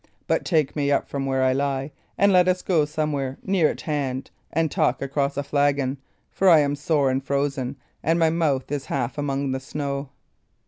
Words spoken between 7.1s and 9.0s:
and frozen, and my mouth is